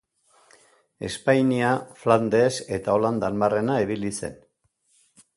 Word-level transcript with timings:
Espainia, 1.09 1.73
Flandes 2.03 2.49
eta 2.77 2.95
Holandan 2.99 3.37
barrena 3.43 3.75
ibili 3.85 4.11
zen. 4.23 4.41